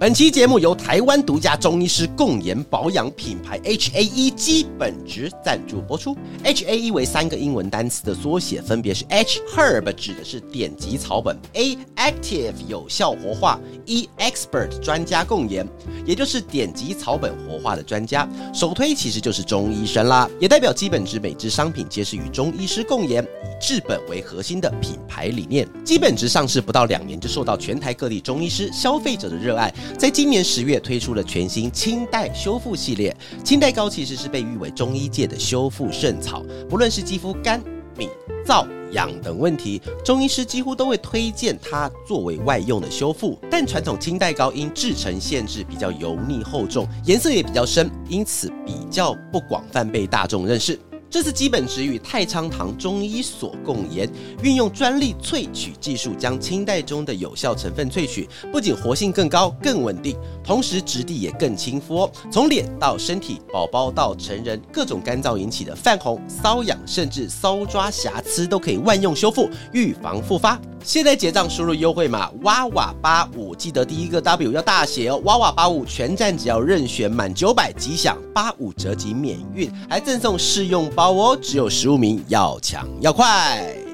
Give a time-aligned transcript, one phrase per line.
[0.00, 6.16] 本期节目由台湾独家中医师共研保养品牌 H A E 基本值赞助播出。
[6.42, 15.68] H A E 为三个英文单词的缩写，分别是 H Herb 指的是典籍草本，A Active 有效活化，E Expert 专家共研，
[16.06, 18.26] 也就是典籍草本活化的专家。
[18.54, 23.26] 首推其实就是中医生啦，也代表基本值每支商品皆是与中医师共研，以
[23.60, 25.68] 治本为核心的品牌理念。
[25.84, 29.70] 基本值上市不到两年，就受到全台各地中医师、消费者的热爱。
[29.98, 37.62] 在今年十月推出了全新清代修复系列，清代膏其实是被誉为中医界的修复圣草，不论是肌肤干、
[37.96, 38.08] 敏、
[38.46, 43.38] 燥、痒等问题，中医师几乎都会推荐它作为外用的修复。
[43.50, 50.78] 但传统清代膏因制成限制比较油腻厚重，颜色也比较深，因此比较不广泛被大众认识。
[51.10, 54.08] 这次基本值与太仓堂中医所共研，
[54.44, 62.12] 运用专利萃取技术，将清代中的有效成分萃取，不仅活性更高、更稳定，同时质地也更亲肤哦。
[62.30, 70.60] 从脸到身体，宝宝到成人，各种干燥引起的泛红、瘙痒，甚至搔抓瑕疵，都可以万用修复，预防复发。
[70.82, 75.20] 现在结账输入优惠码哇哇八五，记得第一个 W 要大写哦。
[75.24, 81.38] 哇哇八五全站只要任选满九百即享八五折及免运，还赠送试用包哦。
[81.40, 83.89] 只有十五名，要抢要快。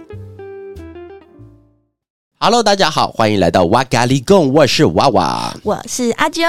[2.39, 5.56] Hello，大家好，欢迎来到哇咖喱贡，我是娃娃。
[5.62, 6.42] 我是阿啾，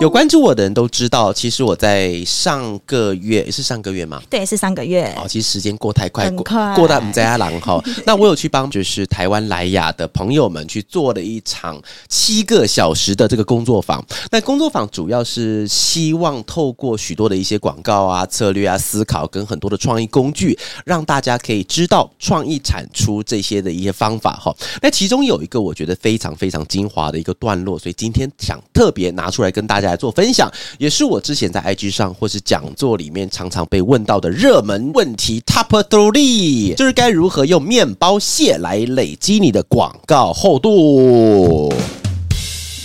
[0.00, 4.22] 有关注我的人都知道，其实我在上个月是上个月吗？
[4.30, 5.04] 对，是上个月。
[5.18, 7.78] 哦，其实时间过太快，快过到我们在阿郎哈。
[8.06, 11.78] 那我有去帮就是台湾莱雅的朋友们去做了一场
[12.08, 14.02] 七个小时的这个工作坊。
[14.30, 24.52] 那工作坊主要是希望透过许多的一些广告啊、策略啊、思考跟很多的创意工具，让大家可以知道创意产出这些的一些方法哈。
[24.80, 41.72] 那其中有有一个我觉得非常非常精华的一个段落，所以今天想特别拿出来跟大家来做分享，也是我之前在 IG 上或是讲座里面常常被问到的热门问题 Top Three，就是该如何用面包屑来累积你的广告厚度。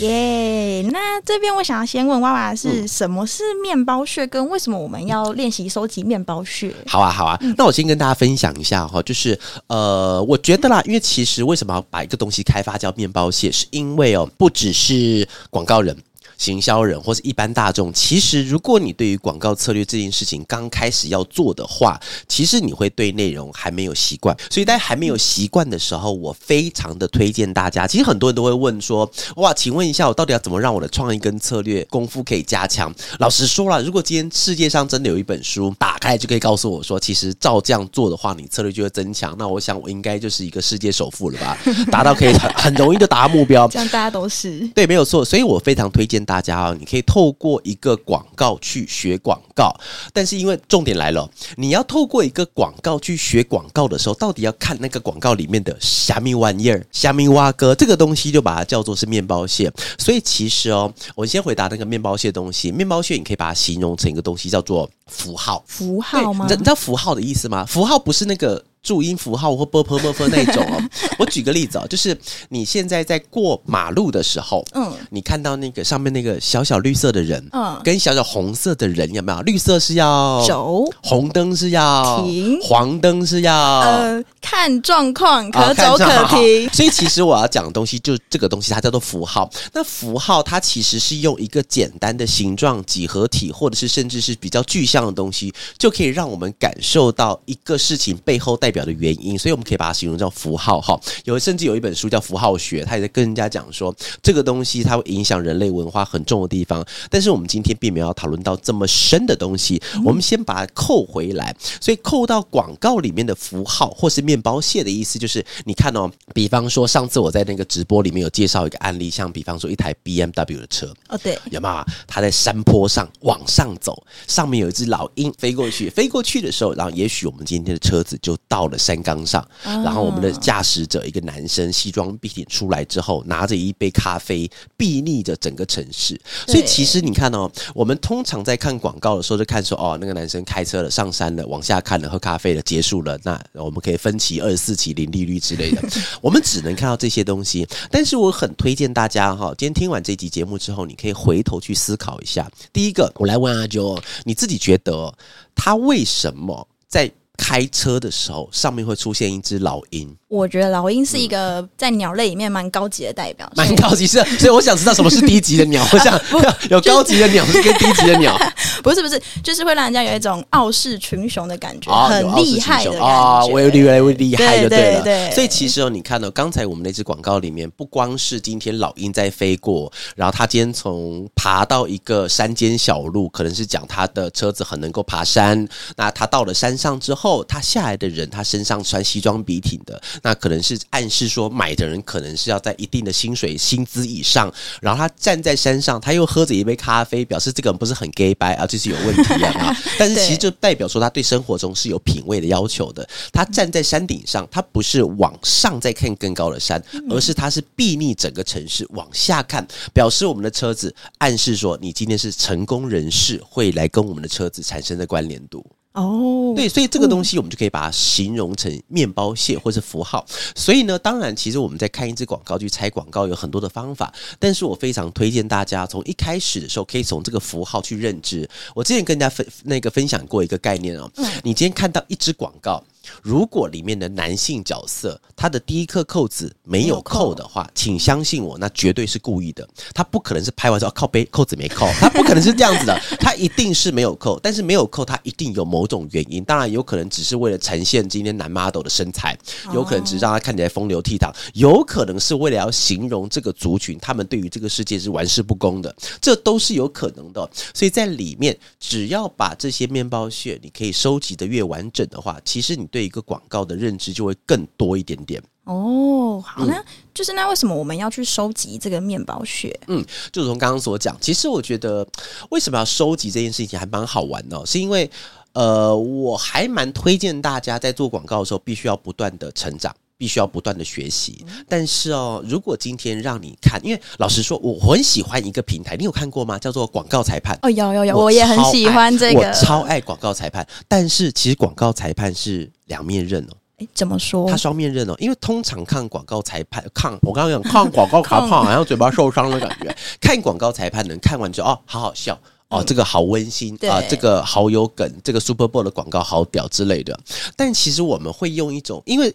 [0.01, 6.73] 耶那这边我想要先问娃娃嗯是什么是面包屑，跟为什么我们要练习收集面包屑？
[6.87, 9.37] 好啊，好啊，那我先跟大家分享一下哈，就是
[9.67, 15.95] 呃，我觉得啦，因为其实为什么要把一个东西开发叫面包屑，是因为哦，不只是广告人。
[16.39, 27.85] 行销人或是一般大众，其实如果你对于广告策略这件事情刚开始要做的话，其实你会对内容还没有习惯，所以在还没有习惯的时候，我非常的推荐大家。
[27.85, 32.93] 其实很多人都会问说，哇，请问一下，我到底要怎么让我的创意跟策略功夫可以加强？
[33.19, 41.57] 老实说了，如果今天世界上真的有一本书打开就可以告诉我说，其实照这样做的话，你策略就会增强，那我想我应该就是一个世界首富了吧？
[41.91, 43.67] 达到可以很很容易就达到目标。
[43.67, 49.73] 这样大家都是对，没有错，所以我非常推荐大家啊，你可以透过一个广告去学广告，
[50.13, 59.73] 但是因为重点来了，你要透过一个广告去学广告的时候，到底要看那个广告里面的虾米玩意儿、虾米蛙哥这个东西，就把它叫做是面包屑。
[59.97, 65.63] 所以其实哦，我先回答那个面包屑的东西，面包屑你可以把它形容成一个东西叫做符号。
[65.65, 66.53] 符号吗你？
[66.53, 67.65] 你知道符号的意思吗？
[67.65, 70.81] 符号不是那个注音符号或波波波波那种哦。
[71.19, 72.17] 我举个例子哦，就是
[72.49, 79.41] 你现在在过马路的时候，嗯你看到那个上面那个小小绿色的人，嗯跟小小红色的人有没有？
[79.41, 86.69] 绿色是要走，红灯是要停黄灯是要呃，看状况，啊可走可停。
[86.73, 89.49] 所以其实我要讲的东西，就这个东西，它叫做符号。
[89.73, 99.35] 那符号它其实是用一个简单的形状、几何体，或者是甚至是比较具象的东西，就可以让我们感受到一个事情背后代表的原因。
[99.35, 100.79] 所以我们可以把它形容叫符号。
[100.79, 106.85] 哈，有甚至有一本书叫《符号学》，它也在跟人家讲说，这个东西它会影响人类文化很重的地方。
[107.09, 111.55] 但是我们今天并没有要讨论到这么深的东西，我们先把它扣回来。
[111.81, 120.93] 所以扣到广告里面的符号或是面包屑的意思，就是你看哦，比方说上次我在那个直播里面有介绍一个案例，像比方说一台 BMW 的车。
[121.07, 121.85] 哦，对，有没有？
[122.07, 136.19] 它在山坡上往上走，上面有一只老鹰飞过去，飞过去的时候，然后也许我们今天的车子就到了山岗上，然后我们的驾驶者一个男生西装笔挺出来之后，拿着一杯咖啡，睥睨着整个城市。
[136.47, 145.81] 所以其实你看哦，我们通常在看广告的时候，就看说哦，那个男生开车了，上山了，往下看了，喝咖啡了，结束了，那我们可以分期二十四期零利率之类的，
[146.21, 147.67] 我们只能看到这些东西。
[147.89, 152.49] 但是我很推荐大家哈，今天听完这集节目之后，你可以回头去思考一下。
[152.73, 155.13] 第一个，我来问阿啾哦，你自己觉得哦
[155.55, 165.83] 他为什么在开车的时候，上面会出现一只老鹰，我觉得老鹰是一个在鸟类里面蛮高级的代表，蛮高级是，所以我想知道什么是低级的鸟。
[165.91, 166.19] 我想
[166.69, 168.37] 有高级的鸟跟低级的鸟，
[168.83, 175.31] 不是不是，就是会让人家有一种傲视群雄的感觉，很厉害的感觉啊，我越来越厉害就对了。
[175.31, 185.67] 所以其实哦，你看到刚才我们那支广告里面，不光是今天老鹰在飞过，然后他今天从爬到一个山间小路，可能是讲他的车子很能够爬山。
[185.97, 194.51] 那他到了山上之后，他下来的人，他身上穿西装笔挺的，那可能是暗示说买的人可能是要在一定的薪水薪资以上。
[194.81, 199.75] 然后他站在山上，他又喝着一杯咖啡，表示这个人不是很 gay 白啊，就是有问题啊。
[199.97, 203.07] 但是其实就代表说他对生活中是有品味的要求的。
[203.31, 215.65] 他站在山顶上，他不是往上再看更高的山，而是他是睥睨整个城市往下看，表示我们的车子暗示说你今天是成功人士，会来跟我们的车子产生的关联度。
[215.99, 220.25] 哦，对，所以这个东西我们就可以把它形容成面包屑或是符号。
[220.55, 228.49] 所以呢，当然，其实我们在看一支广告去猜广告有很多的方法，但是我非常推荐大家从一开始的时候可以从这个符号去认知。
[228.73, 231.11] 我之前跟大家分那个分享过一个概念哦，
[231.43, 232.83] 你今天看到一支广告。
[233.21, 239.67] 如果里面的男性角色他的第一颗扣子没有扣的话，请相信我，那绝对是故意的。
[239.93, 244.39] 他不可能是拍完之后靠背扣子没扣，他不可能是这样子的， 他一定是没有扣。
[244.39, 246.43] 但是没有扣，他一定有某种原因。
[246.43, 249.37] 当然有可能只是为了呈现今天男 model 的身材，
[249.73, 257.49] 有可能只是让他看起来风流倜傥，有可能是为了要形容这个族群他们对于这个世界是玩世不恭的，这都是有可能的。
[257.73, 262.98] 所以在里面，只要把这些面包屑你可以收集的越完整的话，其实你对。
[263.03, 266.41] 一个广告的认知就会更多一点点哦。
[266.45, 269.77] 好，那就是那为什么我们要去收集这个面包屑？
[269.87, 272.07] 嗯，就从刚刚所讲，其实我觉得
[272.49, 275.09] 为什么要收集这件事情还蛮好玩的，是因为
[275.53, 279.93] 呃，我还蛮推荐大家在做广告的时候，必须要不断的成长。
[280.19, 286.59] 必须要不断的学习，但是哦，如果今天让你看，因为老实说，我很喜欢一个平台，你有看过吗？
[286.59, 287.57] 叫做广告裁判。
[287.61, 290.67] 哦，有有有，我也很喜欢这个，我超爱广告裁判。
[290.89, 293.55] 但是其实广告裁判是两面刃哦。
[293.77, 294.45] 哎，怎么说？
[294.49, 299.95] 他双面刃哦，因为通常看广告裁判，看我刚刚讲看广告裁判，好像嘴巴受伤的感觉。
[300.19, 302.37] 看广告裁判能看完之后，哦，好好笑
[302.67, 307.17] 哦，这个好温馨啊，这个好有梗，这个 Super Bowl 的广告好屌之类的。
[307.55, 309.33] 但其实我们会用一种，因为。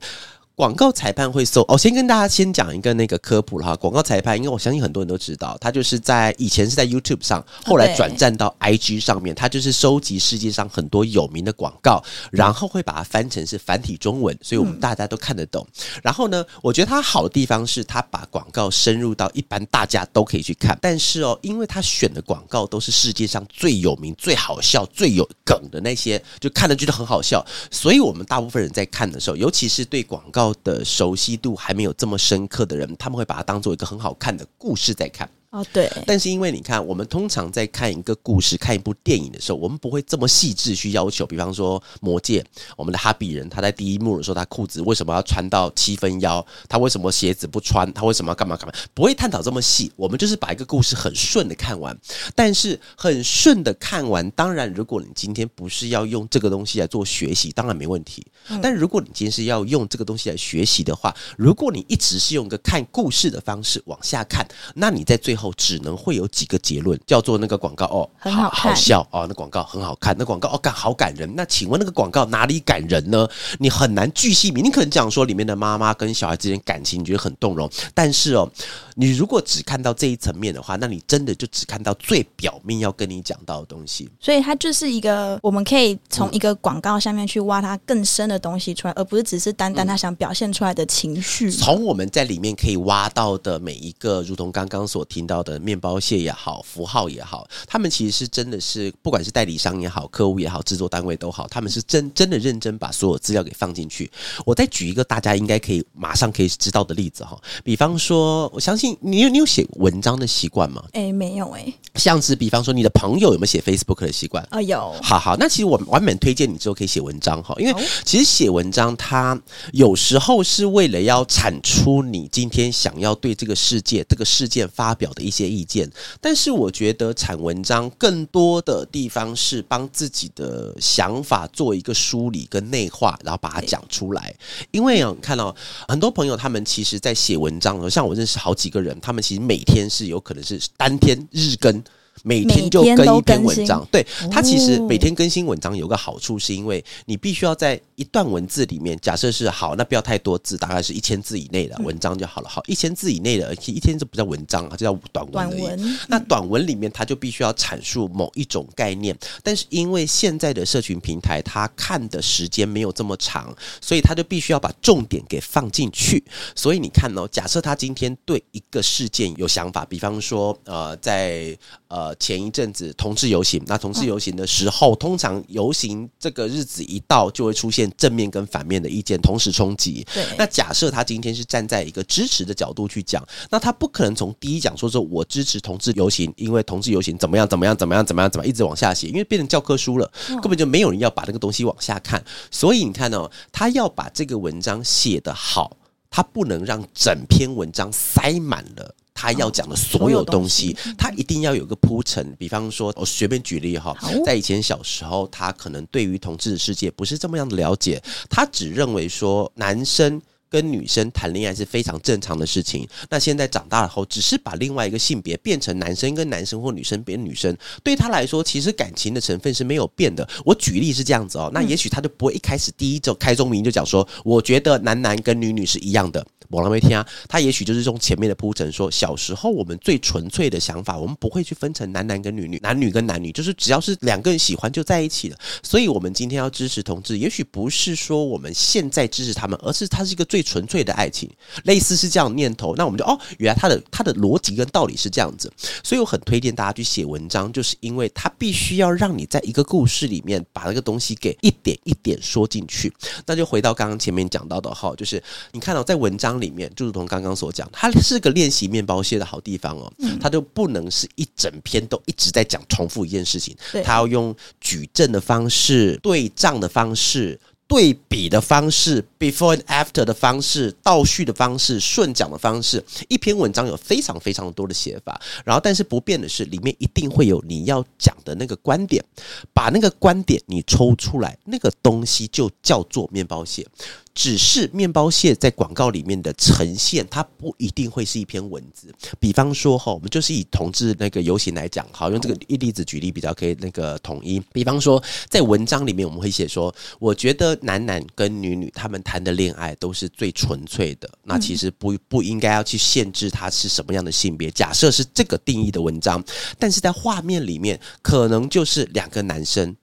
[0.56, 3.74] 广告裁判会搜哦，先跟大家先讲一个那个科普了哈。
[3.74, 15.66] 广告裁判，因为我相信很多人都知道，他就是在以前是在 YouTube 上，后来转战到 IG 上面，他就是收集世界上很多有名的广告，然后会把它翻成是繁体中文，所以我们大家都看得懂。
[16.04, 30.43] 然后呢，我觉得他好的地方是他把广告深入到一般大家都可以去看，但是哦，因为他选的广告都是世界上最有名、最好笑、最有梗的那些，就看了觉得很好笑，所以我们大部分人在看的时候，尤其是对广告。
[30.62, 35.30] 的熟悉度还没有这么深刻的人，他们会把它当做一个很好看的故事在看。
[35.54, 35.88] 哦，对。
[36.04, 41.24] 但是因为你看，我们通常在看一个故事、看一部电影的时候，我们不会这么细致去要求。
[41.24, 42.42] 比方说《魔戒》，
[42.76, 46.44] 我们的哈比人他在第一幕的时候，他裤子为什么要穿到七分腰？
[46.68, 47.90] 他为什么鞋子不穿？
[47.92, 48.74] 他为什么要干嘛干嘛？
[48.94, 49.92] 不会探讨这么细。
[49.94, 51.96] 我们就是把一个故事很顺的看完。
[52.34, 58.26] 但是很顺的看完，当然，如果你今天不是要用这个东西来做学习，当然没问题。
[58.60, 65.43] 但如果你今天是要用这个东西来学习的话，如果你一直是用一个看故事的方式往下看，那你在最后。
[65.52, 71.32] 只能会有几个结论，叫做那个广告哦，很好好笑哦，那广告很好看，那广告哦感好感人。
[71.36, 73.28] 那请问那个广告哪里感人呢？
[73.58, 78.50] 你很难巨细明，你可能讲说里面的妈妈跟小孩之间感情，你觉得很动容，但是哦，
[78.94, 84.10] 你如果只看到这一层面的话，那你真的就只看到最表面要跟你讲到的东西。
[84.18, 91.50] 所以它就是一个，我们可以从一个广告下面去挖它更深的东西出来，而不是只是单单他想表现出来的情绪。
[91.50, 95.44] 从我们在里面可以挖到的每一个，如同刚刚所听到。
[95.44, 104.10] 的面包屑也好，符号也好，他们其实是真的是，不管是代理商也好，客户也好，制作单位都好，他们是真真的认真把所有资料给放进去。
[104.46, 110.82] 我再举一个大家应该可以马上可以知道的例子哈，比方说，我相信你有你有写文章的习惯吗？
[110.92, 111.72] 哎，没有哎。
[111.94, 114.44] 像是比方说，你的朋友有没有写 Facebook 的习惯？
[114.50, 114.92] 啊，有。
[115.00, 119.40] 好好，那其实我完美推荐你之后可以写文章哈，因为其实写文章它
[119.72, 125.88] 有时候是为了要产出你今天想要对这个世界这个事件发表的一些意见，
[126.20, 134.34] 但是我觉得产文章更多的地方是帮自己的想法做一个梳理跟内化，然后把它讲出来。
[134.72, 135.54] 因为啊，看到
[135.86, 141.82] 很多朋友他们其实在写文章的时候，像我认识好几个人，他们其实每天是有可能是单天日更。
[142.22, 152.48] 每天就更一篇文章，对他其实每天更新文章有个好处，是因为你必须要在一段文字里面，假设是好，那不要太多字，大概是一千字以内的嗯文章就好了。
[152.48, 155.32] 好，一千字以内的，一千字不叫文章啊，这叫短文。
[155.32, 166.22] 短文那短文里面，它就必须要阐述某一种概念，但是因为现在的社群平台，它看的时间没有这么长，所以它就必须要把重点给放进去。
[166.54, 171.56] 所以你看哦，假设他今天对一个事件有想法，比方说，呃，在
[171.88, 180.06] 呃前一阵子同志游行，那同志游行的时候，通常游行这个日子一到，就会出现正面跟反面的意见同时冲击。
[180.12, 192.22] 对那假设他今天是站在一个支持的角度去讲，那他不可能从第一讲说说我支持同志游行，因为同志游行怎么样怎么样怎么样怎么样怎么样，一直往下写，因为变成教科书了，根本就没有人要把那个东西往下看。
[192.50, 195.76] 所以你看哦，他要把这个文章写得好，
[196.10, 198.94] 他不能让整篇文章塞满了。
[199.14, 202.34] 他要讲的所有东西，他一定要有个铺陈。
[202.36, 210.20] 比方说，我随便举例哈，在以前小时候，他可能对于同志的世界不是这么样的了解，他只认为说男生。
[210.54, 212.86] 跟女生谈恋爱是非常正常的事情。
[213.10, 220.28] 那现在长大了后，只是把另外一个性别变成男生跟男生或女生变女生，对他来说，其实感情的成分是没有变的。
[220.44, 226.24] 我举例是这样子哦，那也许他就不会一开始第一就开宗明义就讲说，我觉得男男跟女女是一样的。
[226.50, 235.38] 我让没听啊，他也许就是用前面的铺陈说，小时候我们最纯粹的想法，我们不会去分成男男跟女女，男女跟男女，就是只要是两个人喜欢就在一起了。
[235.62, 241.28] 所以，我们今天要支持同志，也许不是说我们现在支持他们，而是他是一个最纯粹的爱情，
[241.64, 242.76] 类似是这样的念头。
[242.76, 245.52] 那我们就哦，原来他的他的逻辑跟道理是这样子。
[245.82, 252.92] 所以我很推荐大家去写文章，就是因为它必须要让你在一个故事里面把那个东西给一点一点说进去。
[253.26, 255.22] 那就回到刚刚前面讲到的哈，就是
[255.52, 259.90] 你看到、在文章里面，就如同刚刚所讲，它是个练习面包屑的好地方哦。
[260.20, 267.40] 它就不能是一整篇都一直在讲重复一件事情，它要用举证的方式、对仗的方式。
[267.74, 275.20] 对比的方式，before and after 的方式，倒叙的方式，顺讲的方式，一篇文章有非常非常多的写法。
[275.44, 279.04] 然后，但是不变的是，里面一定会有你要讲的那个观点，
[279.52, 283.66] 把那个观点你抽出来，那个东西就叫做面包屑。
[284.14, 288.94] 只是面包屑在广告里面的呈现，它不一定会是一篇文字。
[289.18, 294.40] 比方说哈，我们就是以同志那个游行来讲，好用这个一例子举例比较可以那个统一。
[294.52, 304.48] 比方说，在文章里面我们会写说，我觉得男男跟女女他们谈的恋爱都是最纯粹的，那其实不不应该要去限制他是什么样的性别。
[304.52, 306.22] 假设是这个定义的文章，
[306.56, 309.74] 但是在画面里面可能就是两个男生。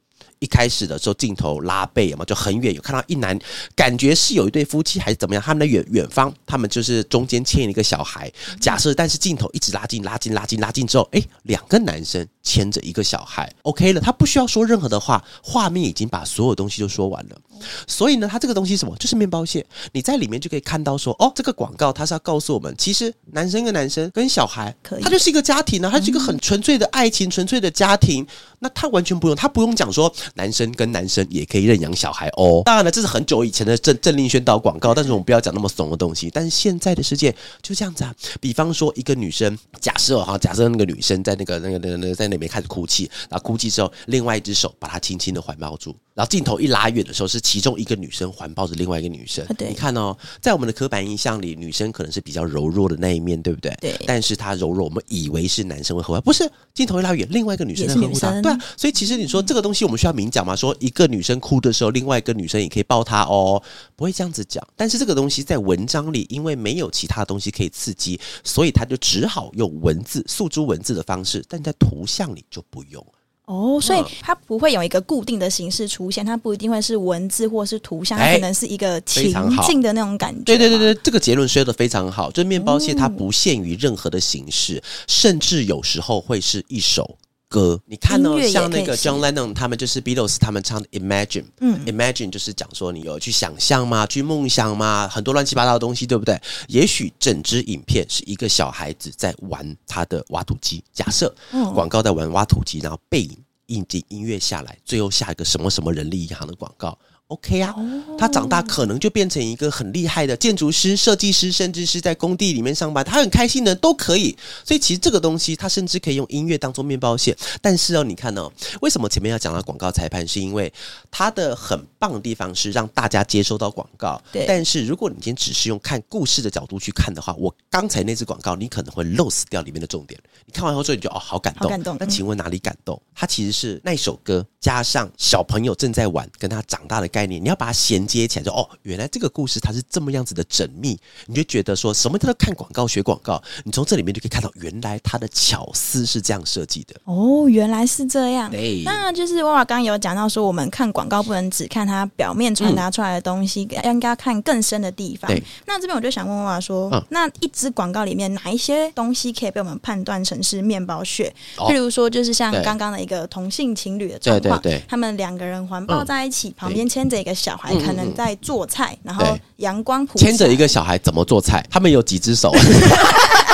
[0.41, 3.39] 一开始的时候，镜头拉背嘛，就很远，有看到一男，
[3.75, 8.29] 感觉是有一对夫妻还是怎么样，他们的远远方，他们就是中间牵一个小孩。
[8.59, 17.37] 假设，但是镜头一直拉近、拉近、拉近、拉近之后，诶，两个男生牵着一个小孩，OK 了，他不需要说任何的话，画面已经把所有东西都说完了。
[17.85, 18.95] 所以呢，他这个东西什么？
[18.97, 19.63] 就是面包屑。
[19.91, 28.25] 你在里面就可以看到说，哦，这个广告它是要告诉我们，其实男生跟男生跟小孩可以，它就是一个家庭呢、啊，它是一个很纯粹的爱情、纯粹的家庭。
[28.63, 32.61] 那他完全不用，他不用讲说男生跟男生也可以认养小孩哦。
[32.63, 36.29] 当然了，这是很久以前的政政令宣导广告，但是我们不要讲那么怂的东西。
[36.29, 38.13] 但是现在的世界就这样子啊。
[38.39, 49.45] 比方说，一个女生，假设哈，假设那个女生在那个那个那个那个在那边开始哭泣，然后哭泣之后，另外一只手把她轻轻的环抱住，然后镜头一拉远的时候，是其中一个女生环抱着另外一个女生。
[49.57, 53.73] 对你看哦，在我们的刻板印象里，女生可能是比较柔弱的那一面，对不对？
[53.79, 56.49] 对但是她柔弱，我们以为是男生会呵护，不是？
[56.73, 58.41] 镜头一拉远，另外一个女生在也是呵护她。
[58.41, 60.53] 对啊，所以其实你说这个东西，我们需要明讲吗？
[60.55, 63.61] 说一个女生哭的时候，另外一个女生也可以抱她哦，
[63.95, 64.65] 不会这样子讲。
[64.75, 73.05] 但是这个东西在文章里，因为没有其他东西可以刺激，所以他就只好用文字诉诸文字的方式，但在图像里就不用。
[73.51, 80.43] 哦，所以嗯它不会有一个固定的形式出现，它不一定会是文字或是图像，它哎可能是一个情境的那种感觉。
[80.45, 82.31] 对对对，对，这个结论说的非常好。
[82.31, 87.17] 就是面包屑它不限于任何的形式，甚至有时候会是一首。
[87.51, 94.07] 歌，你看哦，音乐也像那个 John Lennon 他们就是 Beatles 他们唱的 Imagine，嗯 Imagine 就是讲说你有去想象吗？
[94.07, 95.09] 去梦想吗？
[95.09, 96.41] 很多乱七八糟的东西，对不对？
[96.69, 106.97] 也许整支影片是一个小孩子在玩他的挖土机，假设嗯广告在玩挖土机，然后背影印记音乐下来，最后下一个什么什么人力银行的广告。
[107.31, 107.73] OK 啊，
[108.17, 114.35] 他长大可能就变成一个很厉害的建筑师、设计师，甚至是在工地里面上班，他很开心的都可以。
[114.65, 117.35] 所以其实这个东西，他甚至可以用音乐当做面包屑。
[117.61, 120.27] 但是哦，你看哦，为什么前面要讲到广告裁判？
[120.27, 120.71] 是因为
[121.09, 124.21] 它的很棒的地方是让大家接收到广告。
[124.31, 130.19] 对但是如果你今天只是用看故事的角度去看的话，我刚才那支广告，你可能会 lose 掉里面的重点。
[130.45, 131.63] 你看完后之后，你就哦，好感动。
[131.63, 133.01] 好感动那请问哪里感动？
[133.15, 140.97] 它其实是那首歌加上小朋友正在玩，跟他长大的概概念，你要把它衔接起来，就哦，原来这个故事它是这么样子的缜密，
[141.27, 146.99] 你就觉得说什么叫做看广告学广告，你从这里面就可以看到原来它的巧思是这样设计的。
[147.03, 148.49] 哦，原来是这样。
[148.49, 155.29] 对，那就是娃娃刚刚有讲到说，我们看广告不能只看它表面传达出来的东西，应该要看更深的地方。
[155.29, 155.41] 对。
[155.67, 157.05] 那这边我就想问娃娃说，嗯。
[157.09, 161.31] 那一支广告里面哪一些东西可以被我们判断成是面包屑？
[161.57, 161.69] 哦。
[161.69, 164.71] 譬如说，就是像刚刚的一个同性情侣的状况，对。
[164.71, 171.65] 对对他们两个人环抱在一起，旁边牵着一个小孩，可能在做菜，然后阳光普牵着一个，个小孩怎么做菜？
[171.69, 172.51] 他们有几只手？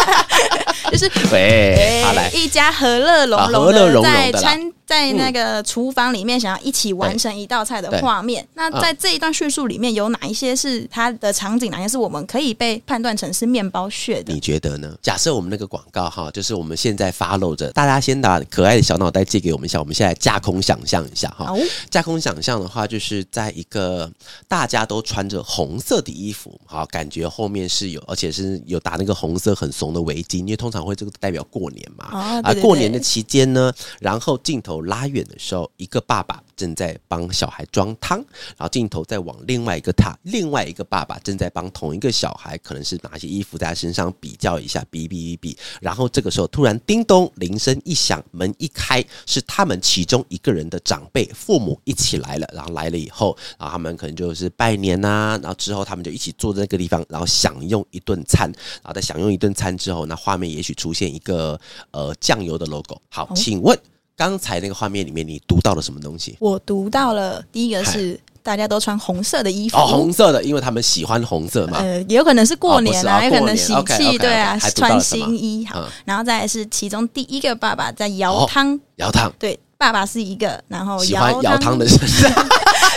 [0.92, 8.48] 就是 喂，好来，一家和乐融融的在餐在那个厨房里面想要一起完成一道菜的画面。
[8.54, 14.40] 那在这一段叙述里面有哪一些是它的场景，哪些是我们可以被判断成是面包屑的你？
[14.40, 14.96] 觉得呢？
[15.02, 21.48] 假设我们那个广告哈，就是我们现在 follow 着，大家先把可爱的小脑袋借给我们一下，我们现在架空想象一下哈。
[21.48, 21.58] 好，
[21.90, 24.10] 架空想象的话，就是在一个
[24.48, 32.10] 大家都穿着红色的衣服，好，感觉后面是有，而且是有打那个红色很怂的围巾，因为通常会这个代表过年嘛。
[32.12, 38.18] 哦，啊，对对对过年的期间呢，然后镜头拉远的时候，一个爸爸正在帮小孩装汤，
[38.58, 58.52] 然后镜头再往另外一个他，另外一个爸爸正在帮同一个小孩，可能是拿些衣服在他身上比较一下，比比比比，然后这个时候突然叮咚铃声一响，门一开，是他们其中一个人的长辈父母一起来了，然后来了以后，然后他们可能就是拜年呐、然后之后他们就一起坐在那个地方，然后享用一顿餐，
[58.84, 61.60] 然后在享用一顿餐之后，那画面也许出现一个
[61.92, 63.02] 呃酱油的 logo。
[63.10, 63.78] 好，请问
[64.16, 66.36] 刚才那个画面里面你读到了什么东西？
[66.40, 69.76] 我读到了第一个是大家都穿红色的衣服。
[69.76, 71.80] 哦，红色的，因为他们喜欢红色嘛。
[71.80, 81.94] 呃，也有可能是过年啊，哦不是哦也可能喜气对啊穿新衣好嗯，然后再来是其中第一个爸爸在摇哦汤，摇汤，对，爸爸是一个，然后喜欢摇摇汤的人，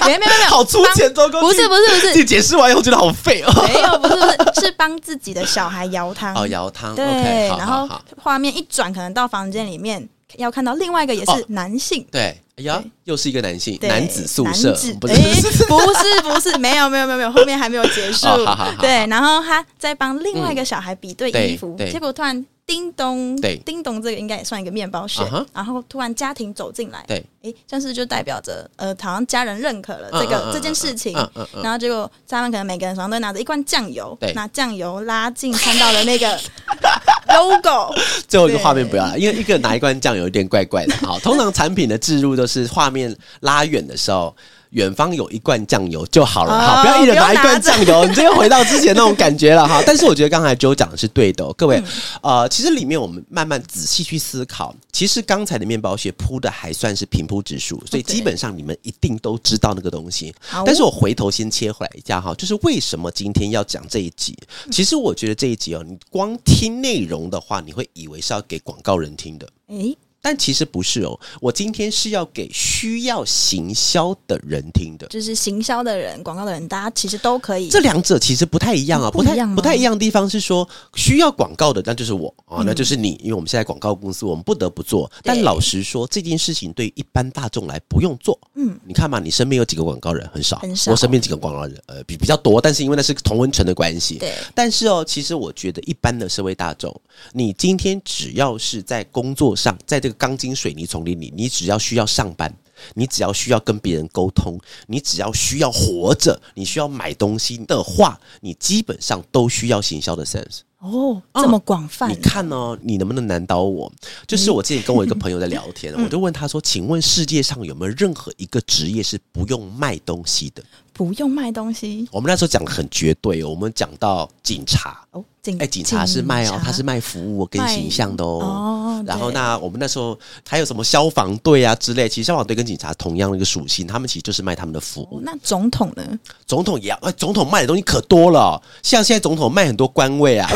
[0.07, 1.41] 没有没有没有， 好粗浅，周公。
[1.41, 3.53] 不是不是不是你解释完以后觉得好废哦。
[3.67, 6.33] 没有，不是不是，是帮自己的小孩摇汤。
[6.37, 7.89] 哦，摇汤对然后
[8.23, 11.37] 画面一转，可能到房间里面要看到另外一个也哦。
[11.37, 12.07] 是男性。
[12.11, 15.35] 对，哎呀，又是一个男性，男子宿舍男子，不是诶
[15.69, 16.21] 不是。
[16.23, 18.27] 不是，没有没有没有没有，后面还没有结束。
[18.27, 18.77] 哦好好好。
[18.81, 21.91] 对，然后他在帮另外一个小孩比对对衣服，对。
[21.91, 25.47] 结果突然叮咚，对叮咚，这个应该也算一个面包屑啊哈。
[25.53, 31.13] 然后突然家庭走进来，对，哎，像是就代表着呃，好像家人认可了嗯这个这件事情。
[31.61, 36.39] 然后结果他们可能每个人手上都拿着一罐酱油，拿酱油拉近看到了那个
[37.35, 37.93] logo，
[38.29, 40.95] 最后一个画面不要了，因为一个拿一罐酱油有点怪怪的。
[40.99, 44.33] 好，通常产品的置入都是画面拉远的时候。
[44.71, 49.83] 远方有一罐酱油就好了，哦好，不要一人拿一罐酱油，你这又回到之前那种感觉了哈。
[49.87, 51.83] 但是我觉得刚才 Joe 讲的是对的、哦，各位，
[52.23, 60.35] 呃，其实里面我们慢慢仔细去思考，其实刚才的面包屑铺的还算是平铺直述，所以基本上你们一定都知道那个东西。
[60.65, 64.37] 但是我回头先切回来一下哈，就是为什么今天要讲这一集？
[64.71, 69.49] 其实我觉得这一集哦，你光听内容的话，你会以为是要给广告人听的。
[69.69, 75.07] 诶，但其实不是哦，我今天是要给需要行销的人听的。
[75.09, 77.69] 就是行销的人、广告的人，大家其实都可以。
[77.69, 85.11] 这两者其实不太一样啊，不太不一样不太一样的地方是说，需要广告的那就是我啊、那就是你，因为我们现在广告公司，我们不得不做。
[85.23, 88.39] 但老实说，这件事情对一般大众来不用做。
[88.57, 90.29] 嗯，你看嘛，你身边有几个广告人？
[90.33, 94.19] 很少，很少我身边几个广告人，呃，比比较多，但是因为那是同温层的关系。
[94.19, 96.95] 对，但是哦，其实我觉得一般的社会大众，
[97.33, 102.55] 你今天只要是在工作上，在这个钢筋水泥丛林里，你只要需要上班，
[102.95, 110.61] 你只要需要跟别人沟通，你只要需要活着，你需要买东西的话，你基本上都需要行销的 sense。
[110.79, 113.93] 哦，嗯这么广泛你，看哦，你能不能难倒我？
[114.27, 120.65] 就是我之前跟我一个朋友在聊天，我就问他说：“请问世界上有没有任何一个职业是不用卖东西的
[121.05, 125.25] 不用卖东西？”我们那时候讲的很绝对哦，我们讲到警察，哦。
[125.43, 128.41] 警哎，警察是卖哦，他是卖服务跟形象的哦。
[128.43, 135.17] 哦然后那我们那时候还有什么消防队啊之类，其实消防队跟警察同样的一个属性，他们其实就是卖他们的服务。
[135.17, 136.05] 哦那总统呢？
[136.47, 140.47] 总统也要，哎，总统卖的东西可多了哦，像现在总统卖很多官位啊，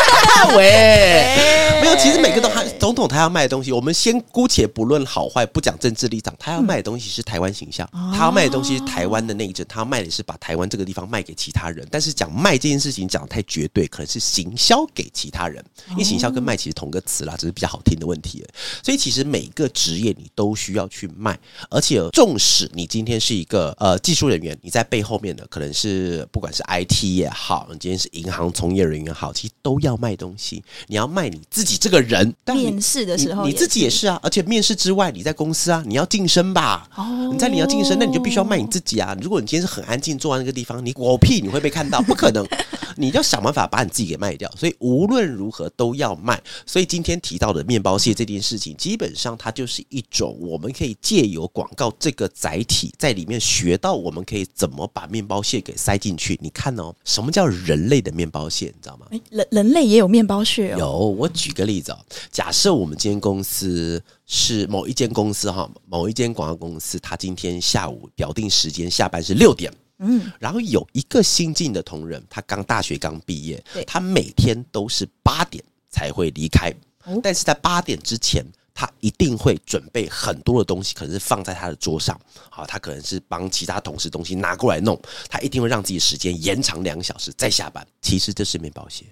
[0.56, 1.36] 喂，
[1.82, 7.86] 没有，其实每个都他总统他要卖的东西，我们先姑且不论好坏，不讲政治立场，他要卖的东西是台湾形象，
[8.16, 11.84] 他要卖的东西是台湾的内政，他要卖的是把台湾这个地方卖给其他人。
[11.90, 15.64] 但是讲卖这件事情讲得太绝对，可能是行销给其他人。
[15.90, 18.44] 因为行销跟卖其实同个词啦，只是比较好听的问题。
[18.84, 21.36] 所以其实每个职业你都需要去卖，
[21.68, 30.62] 而且纵使你今天是一个呃技术人员，你在背后面的可能是不管是 IT 也好，你今天是银行从业人员好，其实都要卖东西。
[30.86, 34.18] 你要卖你自己这个人，面试的时候你自己也是啊。
[34.22, 36.88] 而且面试之外，你在公司啊，你要晋升吧？
[36.94, 39.16] 哦，你在你要晋升，那你就必须要卖你自己啊。
[39.20, 42.46] 如果你今天是很安静坐在那个地方，你狗屁你会被看到，不可能。
[42.96, 44.50] 你要想办法把你自己给卖掉。
[44.58, 46.38] 所以无论如何都要卖。
[46.66, 56.38] 所以今天提到的面包屑这件事情，基本上它就是一种我们可以借由广告这个载体，在里面学到我们可以怎么把面包屑给塞进去。
[56.42, 58.66] 你看哦，什么叫人类的面包屑？
[58.66, 59.06] 你知道吗？
[59.30, 60.78] 人人类也有面包屑哦。
[60.78, 61.98] 有，我举个例子哦，
[62.30, 69.72] 假设我们今天公司是某一间公司哈，某一间广告公司，他今天下午表定时间下班是六点。
[69.98, 76.72] 嗯，然后有一个新进的同仁，他刚大学刚毕业，他每天都是八点才会离开，
[77.20, 82.18] 但是在八点之前，他一定会准备很多的东西，可能是放在他的桌上，
[82.50, 84.96] 好，他可能是帮其他同事东西拿过来弄，
[85.28, 87.84] 他一定会让自己时间延长两小时再下班。
[88.00, 89.04] 其实这是面包鞋，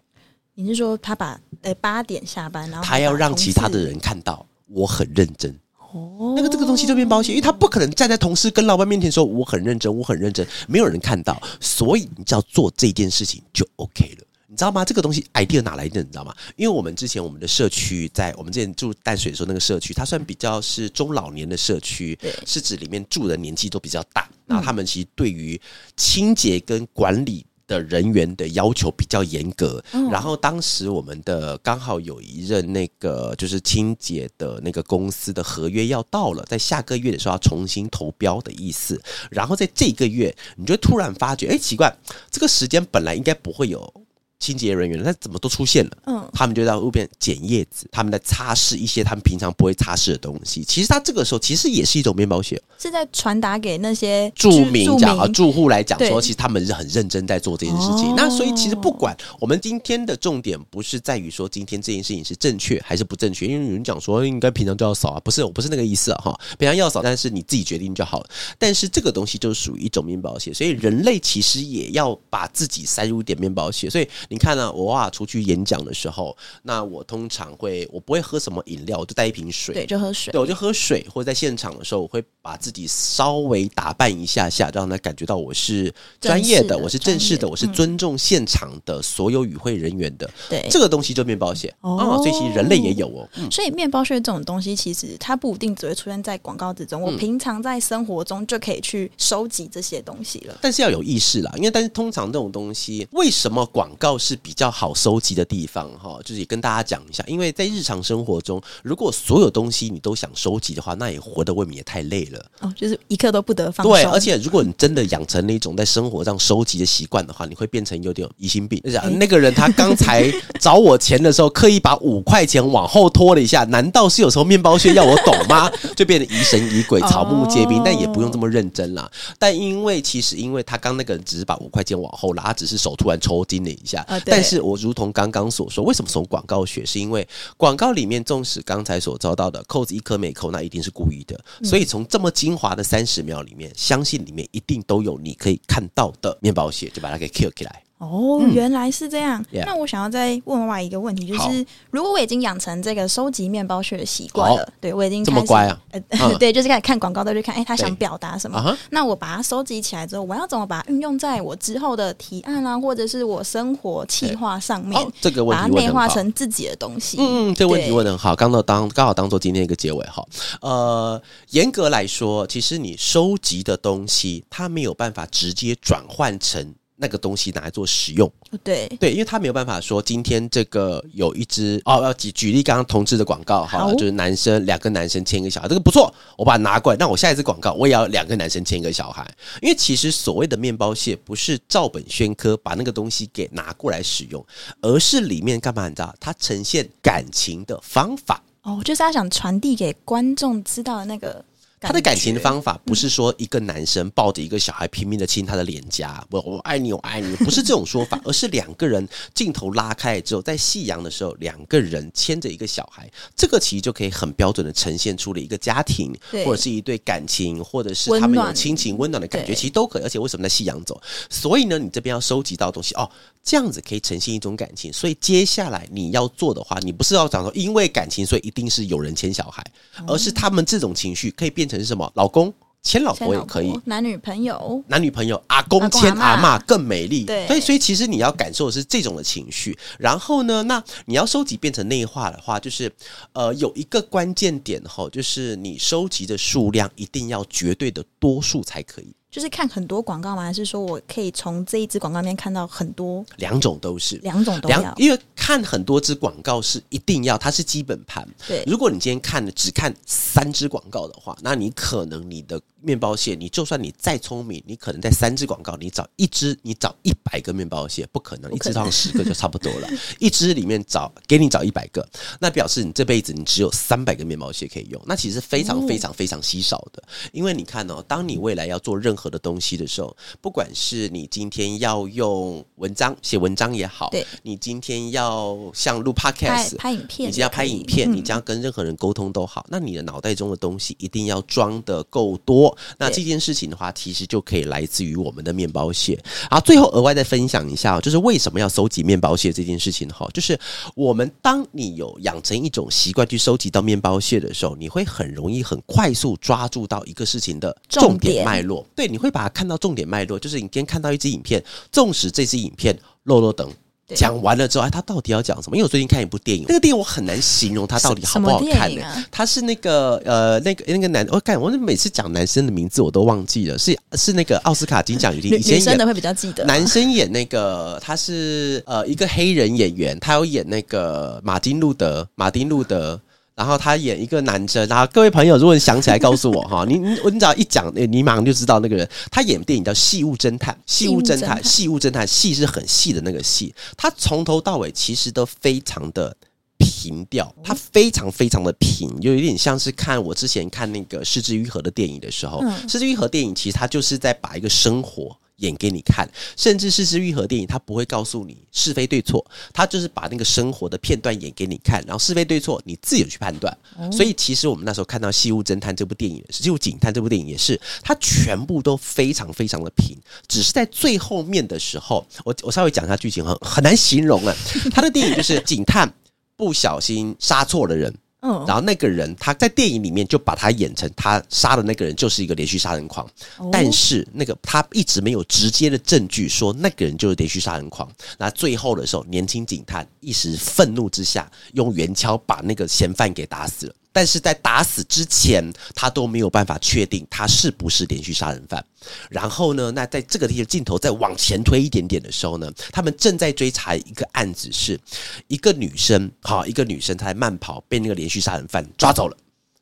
[0.55, 5.59] 你是说他把呃八点下班，然后他要让其他的人看到我很认真。
[5.93, 14.85] 哦，那个这个东西就变包屑，因为他不可能站在同事跟老板面前说我很认真，我很认真，没有人看到，所以你只要做这件事情就 OK 了，你知道吗？
[14.85, 16.03] 这个东西 idea 哪来的？
[16.03, 16.35] 你知道吗？
[16.57, 25.59] 因为我们之前我们的社区在我们之前住淡水的时候，那个社区它算比较是中老年的社区，是指里面住的年纪都比较大，那他们其实对于
[25.97, 27.47] 清洁跟管理。
[27.69, 39.01] 的人员的要求比较严格，然后当时我们的刚好有一任那个就是清洁的那个公司的合约要到了，在下个月的时候要重新投标的意思，
[39.31, 41.95] 然后在这个月，你就突然发觉，哎，奇怪，
[42.31, 43.93] 这个时间本来应该不会有。
[44.39, 45.91] 清洁人员，他怎么都出现了？
[46.07, 50.63] 嗯，他们就在路边捡叶子，他们在擦拭一些他们平常不会擦拭的东西。
[50.63, 58.15] 其实他这个时候其实也是一种面包屑，是在传达给那些住民讲啊住户来讲说，其实他们是很认真在做这件事情。
[58.17, 68.31] 那所以其实不管我们今天的重点不是在于说今天这件事情是正确还是不正确，因为有人讲说应该平常都要扫啊，不是我不是那个意思啊哈，平常要扫，但是你自己决定就好了。
[68.57, 73.91] 但是这个东西就属于一种面包屑，所以人类其实也要把自己塞入一点面包屑。
[73.91, 75.11] 所以你看呢，我啊。
[75.19, 81.05] 出去演讲的时候，那我通常会，我不会喝什么饮料，我就带一瓶水，对，就喝水，对，我就喝水。
[81.13, 90.31] 或者在现场的时候，我会把自己稍微打扮一下下，让他感觉到我是专业的，我是正式的，我是尊重现场的所有与会人员的。
[90.49, 93.29] 对，这个东西就面包屑哦，所以其实人类也有哦。
[93.51, 100.57] 所以面包屑这种东西，其实它不一定只会出现在广告之中，我平常在生活中就可以去收集这些东西了。
[100.61, 104.93] 但是要有意识啦，因为但是通常这种东西，为什么广告是比较好？
[104.99, 112.73] 收集的地方哈，就是也跟大家讲一下，因为在日常生活中，如果所有东西你都想收集的话，那也活得未免也太累了哦。
[112.75, 118.83] 就是一刻都不得放对，而且如果你真的养成了一种在生活上收集的习惯的话，你会变成有点疑心病。
[119.19, 120.29] 那个人他刚才
[120.59, 125.71] 找我钱的时候，刻意把五块钱往后拖了一下，难道是有时候面包屑要我懂吗？
[125.95, 127.81] 就变得疑神疑鬼、草木皆兵。
[127.85, 129.09] 但也不用这么认真啦。
[129.39, 134.05] 但因为其实因为他刚那个人只是把五块钱往后拉，他只是手突然抽筋了一下。
[134.25, 136.83] 但是我如如同刚刚所说，为什么从广告学？
[136.87, 141.39] 是因为广告里面，纵使刚才所遭到的扣子一颗没扣，那一定是故意的。
[141.63, 147.83] 所以从这么精华的三十秒里面，相信里面一定都有你可以看到的面包屑，就把它给 kill 起来。
[147.99, 149.45] 哦，原来是这样。
[149.67, 155.81] 那我想要再问另外一个问题，就是如果我已经养成这个收集面包屑的习惯了，对我已经这么乖啊？
[156.39, 158.77] 对，就是开始看广告都去看，哎，他想表达什么？
[158.91, 165.01] 那我把它收集起来之后，我要怎么把它运用在我之后的提案啊，或者是我生活企划上面？
[165.21, 167.17] 这个问题把它内化成自己的东西。
[167.21, 170.25] 嗯，这个问题问的很好，刚到当刚好当做今天一个结尾哈。
[170.61, 176.75] 呃，严格来说，其实你收集的东西，它没有办法直接转换成。
[177.01, 178.31] 那个东西拿来做使用，
[178.65, 189.25] 对对，因为他没有办法说今天这个有一支哦，要举举例刚刚同志的广告哈，就是男生两个男生牵一个小孩，这个不错，我把它拿过来，那我下一次广告我也要两个男生牵一个小孩，
[189.63, 194.45] 因为其实所谓的面包蟹不是照本宣科把那个东西给拿过来使用，
[194.81, 196.13] 而是里面干嘛你知道？
[196.19, 201.45] 它呈现感情的方法哦，就是他想传递给观众知道的那个。
[201.81, 216.13] 他的感情的方法不是说一个男生抱着一个小孩拼命的亲他的脸颊，我我爱你，我爱你， 不是这种说法，而是两个人镜头拉开之后，在夕阳的时候，两个人牵着一个小孩，这个其实就可以很标准的呈现出了一个家庭，
[216.45, 220.03] 或者是一对感情，或者是他们有亲情温暖的感觉，其实都可以。
[220.03, 221.01] 而且为什么在夕阳走？
[221.31, 223.09] 所以呢，你这边要收集到东西哦，
[223.45, 224.93] 这样子可以呈现一种感情。
[224.93, 229.65] 所以接下来你要做的话，你不是要讲说因为感情，所以一定是有人牵小孩，
[230.09, 231.69] 而是他们这种情绪可以变。
[231.69, 232.11] 成什么？
[232.15, 232.51] 老公
[232.83, 237.25] 牵老婆也可以，男女朋友，男女朋友，阿公牵阿妈更美丽。
[237.25, 239.77] 对，所以所以其实你要感受的是这种的情绪。
[239.99, 242.91] 然后呢，那你要收集变成内化的话，就是
[243.35, 249.13] 呃，有一个关键点哈，就是你收集的数量一定要绝对的多数才可以。
[249.31, 250.43] 就是看很多广告吗？
[250.43, 253.25] 还是说我可以从这一支广告里面看到很多？
[253.37, 254.95] 两种都是，两种都要。
[254.97, 258.27] 因为看很多支广告是一定要，它是基本盘。
[258.47, 269.89] 对，如果你今天看了只看三支广告的话，那你可能你的面包蟹，你就算你再聪明，你可能在三支广告，你找一支，你找一百个面包蟹，不可能，一支上十个就差不多了。
[270.21, 272.07] 一支里面找给你找一百个，
[272.41, 277.03] 那表示你这辈子你只有三百个面包蟹可以用，那其实非常非常非常稀少的。
[277.33, 292.68] 因为你看哦，当你未来要做任何的东西的时候，不管是你今天要用文章写文章也好，对你今天要像录 podcast 拍影片，你要拍影片，你将跟任何人沟通都好，那你的脑袋中的东西一定要装的够多。
[292.97, 296.19] 那这件事情的话，其实就可以来自于我们的面包屑。
[296.49, 300.59] 啊，最后额外再分享一下，就是为什么要收集面包屑这件事情哈，就是
[300.95, 308.87] 我们当你有养成一种习惯去收集到面包屑的时候，你会很容易很快速抓住到一个事情的重点脉络。
[308.97, 309.49] 对，你会把它。
[309.59, 313.69] 看到重点脉络，就是你今天看到一支影片，纵使这支影片漏漏等
[314.15, 315.77] 讲完了之后，哎，他到底要讲什么？
[315.77, 319.03] 因为我最近看一部电影，那个电影我很难形容它到底好不好看呢？
[319.31, 333.21] 它是那个呃，那个那个男，我感我每次讲男生的名字我都忘记了，是是那个奥斯卡金奖女女生的会比较记得，男生演那个他是呃一个黑人演员，他有演那个马丁路德，马丁路德。
[333.59, 339.07] 然后他演一个男生，然后各位朋友，如果你想起来，告诉我哈， 你你你只要一讲，你马上就知道那个人。
[339.33, 343.75] 他演电影叫《细物侦探》，细物侦探，细物侦探，细是很细的那个细。
[343.97, 346.33] 他从头到尾其实都非常的
[346.79, 355.37] 平调，他非常非常的平，就有点像是看我之前看那个《失之愈合》的电影的时候，《失之愈合》电影其实他就是在把一个生活。
[355.59, 363.77] 演给你看，甚至是是愈合电影，他不会告诉你是非对错，他就是把那个生活的片段演给你看，然后是非对错你自己去判断。
[364.13, 370.17] 所以其实我们那时候看到《西屋侦探》这部电影，《西屋警探》这部电影也是，它全部都非常非常的平，
[370.47, 374.57] 只是在最后面的时候，我我稍微讲一下剧情，很很难形容了。
[374.93, 376.13] 他的电影就是警探
[376.57, 378.15] 不小心杀错了人。
[378.41, 383.29] 嗯，然后那个人他在电影里面就把他演成他杀的那个人就是一个连续杀人狂，
[383.73, 388.09] 但是那个他一直没有直接的证据说那个人就是连续杀人狂。
[388.39, 393.95] 那最后的时候，年轻警探一时愤怒之下，用圆锹把那个嫌犯给打死了。
[394.19, 398.85] 但是在打死之前，他都没有办法确定他是不是连续杀人犯。
[399.31, 404.99] 然后呢，那在这个地方镜头再往前推一点点的时候呢，他们正在追查一个案子，是
[405.47, 409.37] 一个女生，好，一个女生她在慢跑被那个连续杀人犯抓走了，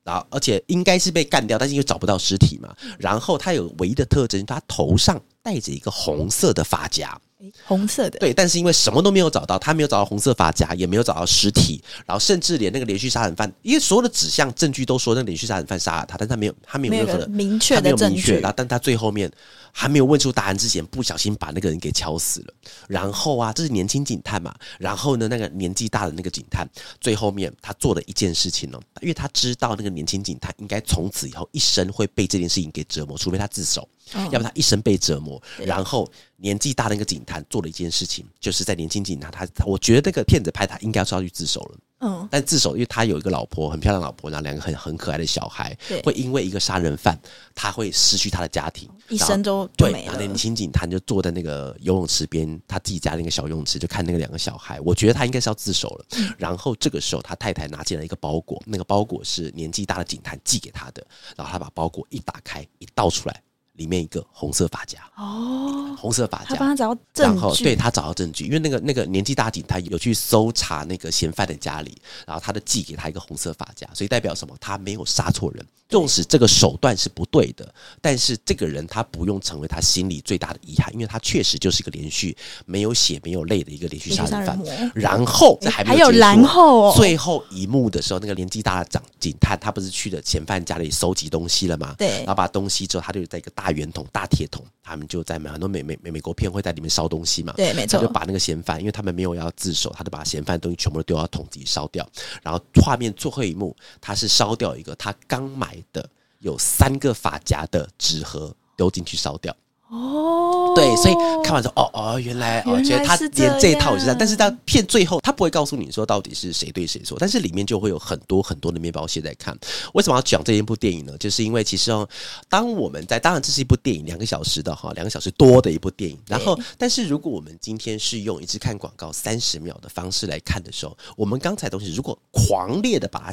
[0.04, 2.76] 然后而且应该是被干掉，但是又找不到尸体嘛。
[2.98, 7.18] 然后她有唯一的特征，她头上戴着一个红色的发夹。
[7.64, 19.30] 红色的对，但是因为什么都没有找到，他没有找到红色发夹，也没有找到尸体，然后甚至连那个连续杀人犯，因为所有的指向证据都说那个连续杀人犯杀了他，但他没有，他没有任何的明确的证据，然后但他最后面
[19.70, 22.54] 还没有问出答案之前，不小心把那个人给敲死了。
[22.88, 26.66] 然后啊，这是年轻警探嘛，然后呢，那个年纪大的那个警探，
[27.00, 33.86] 最后面他做了一件事情哦，因为他知道那个年轻警探应该从此以后一生会被这件事情给折磨，除非他自首。
[34.30, 41.78] 要不他一生被折磨，然后年纪大的那个警探做了一件事情，就是在年轻警探他，我觉得那个骗子拍他应该是要去自首了。
[42.00, 47.18] 嗯，但自首，因为他有一个老婆，很漂亮老婆，然后两个很很可爱的小孩，会因为一个杀人犯，
[47.54, 49.90] 他会失去他的家庭，一生都对。
[50.04, 54.78] 然后年轻警探就坐在那个游泳池边，他自己家那个小游泳池，就看那个两个小孩。
[54.82, 56.04] 我觉得他应该是要自首了。
[56.36, 61.04] 然后这个时候，他太太拿进来一个包裹，那个包裹是年纪大的警探寄给他的。
[61.34, 63.42] 然后他把包裹一打开，一倒出来。
[63.76, 64.98] 里面一个红色发夹。
[65.16, 74.54] 哦，红色发夹，他帮他找到证据，然后对他找到证据，因为那个那个年纪大警他有去搜查那个嫌犯的家里，然后他的寄给他一个红色发夹，所以代表什么？
[74.60, 84.58] 他没有杀错人，纵使这个手段是不对的，但是这个人他不用成为他心里最大的遗憾，因为他确实就是一个连续没有血没有泪的一个连续杀人犯。
[84.92, 91.94] 然后这还没有然后最后一幕的时候，那个年纪大的长警探他不是去了嫌犯家里搜集东西了吗？
[91.96, 93.76] 对，然后把东西之后，他就在一个大。
[93.76, 97.52] 圆桶、大铁桶，他们就在很多美美美美国片会在里面烧东西嘛？
[97.54, 98.00] 对，没错。
[98.00, 102.08] 就把那个嫌犯，因为他们没有要自首，他就把嫌犯的东西全部都丢到桶里烧掉。
[102.42, 106.08] 然后画面最后一幕，他是烧掉一个他刚买的
[106.40, 109.54] 有三个发夹的纸盒，丢进去烧掉。
[109.88, 119.56] 哦，对，所以看完之后，哦哦，原来哦觉得他连这一套也是这样，但是他骗最后他不会告诉你说到底是谁对谁错，但是里面就会有很多很多的面包屑在看。
[119.94, 121.16] 为什么要讲这一部电影呢？
[121.18, 122.06] 就是因为其实哦，
[122.48, 126.18] 当我们在当然这是一部电影，两个小时的哈，两个小时多的一部电影。
[126.26, 133.32] 然后，但是如果我们今天是用一次看广告三十秒的方式来看的时候，我们刚才东西如果狂烈的把它。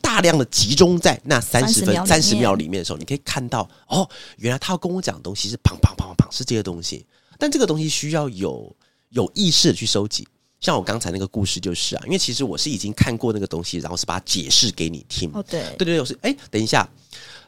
[0.00, 7.06] 大量的集中在那三十分三十秒里面的时候，你可以看到哦，原来他要跟我讲的东西是砰砰砰砰砰是这些东西，
[7.38, 8.74] 但这个东西需要有
[9.10, 10.26] 有意识的去收集。
[10.60, 15.30] 像我刚才那个故事就是啊，因为其实我是已经看过那个东西，然后是把它解释给你听。
[15.34, 16.88] 哦，对，对对，我是哎，等一下。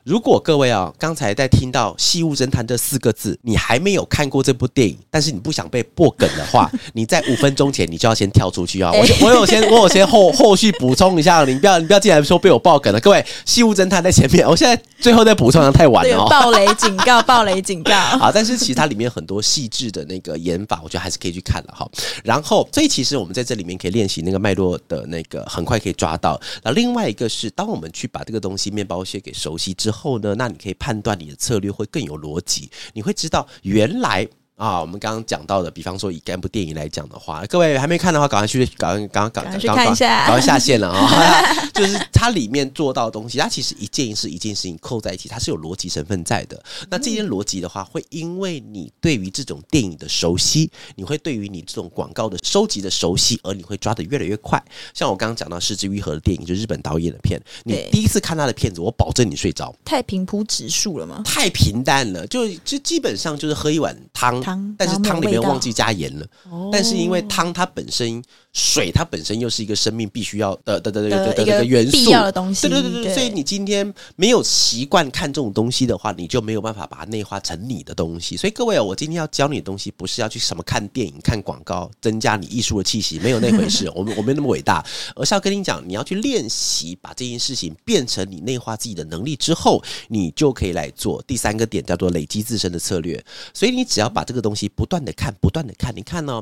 [0.05, 8.93] 如果各位啊，刚才在听到“戏物侦探”这四个字，你还没有看过这部电影，但是你不想被破梗的话， 你在五分钟前你就要先跳出去啊！
[8.93, 13.01] 我我有先我有先后后续补充一下，你不要你不要进来说被我爆梗了。
[13.01, 16.27] 各位，“戏物侦探”在前面，我现在最后再补充，太晚了。
[16.29, 17.95] 暴雷警告， 暴雷警告。
[17.95, 21.89] 好，但是其实它里面很多细致的那个演法，我觉得还是可以去看了哈。
[22.23, 26.39] 然后，所以其实我们在这里面可以练习那个脉络的那个，很快可以抓到。
[26.63, 30.75] 那另外一个是，当我们去把这个东西面包屑给熟悉之后后呢，那你可以。
[30.77, 34.29] 判断你的策略会更有逻辑，你会知道原来。
[34.57, 41.43] 啊，我们刚刚讲到的，比方说以这部电影来讲的话，各位还没看的话，赶快去，赶快，赶快，赶快看一下，赶快下线了啊！
[41.75, 46.63] 就是它里面做到的东西，它其实一件一事一件事情扣在一起，它是有逻辑成分在的。
[46.89, 54.63] 那这些逻辑的话，会因为你对于这种电影的熟悉，你会对于你这种广告的收集的熟悉，而你会抓的越来越快。
[54.95, 59.75] 像我刚刚讲到《失之愈合》的电影，就日本导演的片，你第一次看他的片子，我保证你睡着。
[59.85, 61.23] 太平铺直述了吗？
[61.25, 64.41] 太平淡了，就就基本上就是喝一碗汤，
[64.77, 65.21] 但是汤。
[65.21, 66.27] 里面忘记加盐了，
[66.71, 68.23] 但是因为汤它本身。
[68.55, 72.69] 水它本身又是一个生命必须要的的的的的个元素，必要的东西。
[72.69, 78.37] 对对对对，所以你今天没有习惯看这种东西的话，你就没有办法把它内化成你的东西。
[78.37, 83.91] 所以各位，我今天要教你的东西，不是要去什么看电影、看广告，增加你艺术的气息，没有那回事。
[83.93, 84.85] 我们我没那么伟大，
[85.17, 93.21] 而是要跟你讲，你要去练习把这件事情变成你内化自己的能力之后，你就可以来做第三个点，叫做累积自身的策略。
[93.53, 96.41] 所以你只要把这个东西不断的看，不断的看，你看呢？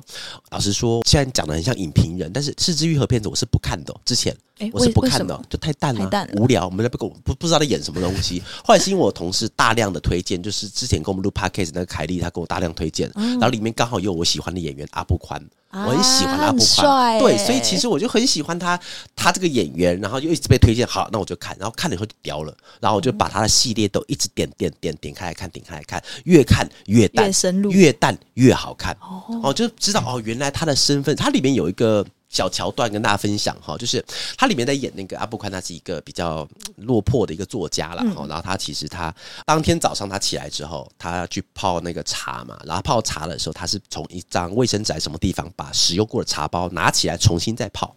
[0.51, 2.02] 老实说，现在讲的很像影评。
[2.03, 4.37] 名人，但是《四之愈合》片子我是不看的，之前
[4.73, 8.43] 我是不看的，就太淡了，无聊，我们不不不知道在演什么东西。
[8.65, 15.41] 后来是因为我同事大量的推荐，就是之前跟我们录 podcast 那个凯莉，她给我大量推荐，然后里面刚好有我喜欢的演员阿布宽。
[15.73, 18.79] 我很喜欢阿布宽，对，所以其实我就很喜欢他，
[19.17, 28.97] 他这个演员，然后就一直被推荐，好，那我就看，然后看了以后就屌了，然后我就把他的系列都一直点点点点开来看，点开来看，越看越淡，越深入，越淡越好看，
[29.43, 32.05] 哦，就知道哦，原来他的身份，他里面有一个。
[32.33, 34.05] 小桥段跟大家分享哈，就是
[34.37, 38.27] 他里面在演那个阿布宽，他是一个比较落魄的一个作家了哈。
[38.27, 39.15] 然后他其实他
[39.45, 42.59] 当天早上他起来之后，他去泡那个茶嘛。
[42.65, 47.95] 然后泡茶的时候，他是从一张卫生纸什么地方把使用过的茶包拿起来重新再泡。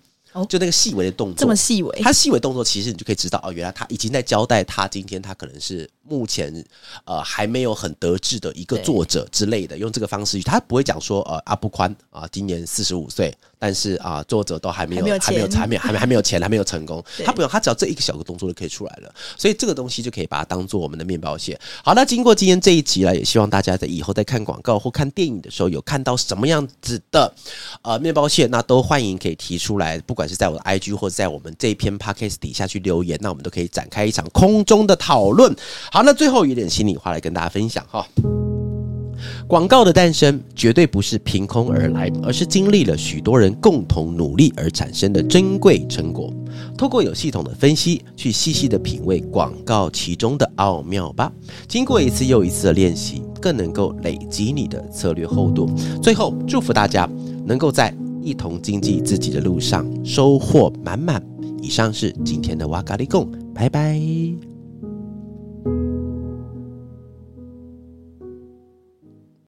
[0.50, 6.65] 就那个细微的动作，这么细微，他细微动作其实你就可以知道哦，原来他已经在交代他今天他可能是目前
[7.06, 13.34] 呃还没有很得志的一个作者之类的，用这个方式，他不会讲说呃阿布宽啊今年四十五岁。
[13.58, 17.04] 但是啊，作者都还没有，还没有，还没有，还没，还没有钱， 还没有成功。
[17.24, 19.12] 他不用，他只要这一个小个动作就可以出来了。
[19.38, 21.60] 所以这个东西就可以把它当做我们的面包屑。
[21.84, 27.34] 好，那经过今天这一集了，也希望大家在以后在看广告或看电影的时候，有看到什么样子的
[27.82, 35.56] 呃面包屑，那都欢迎可以提出来，不管还是在我的 IG 或者在我们这一篇 Podcast 底下去留言，那我们都可以展开一场空中的讨论。
[35.92, 38.08] 好，那最后一点心里话来跟大家分享哈。
[39.48, 46.34] 广告的诞生绝对不是凭空而来，而是经历了许多人共同努力而产生的珍贵成果。
[46.76, 51.32] 透过有系统的分析，去细细的品味广告其中的奥妙吧。
[51.68, 55.70] 经过一次又一次的练习，更能够累积你的策略厚度。
[56.02, 57.08] 最后，祝福大家
[57.46, 61.24] 能够在一同经济自己的路上收获满满。
[61.62, 64.55] 以上是今天的瓦咖利贡，拜拜。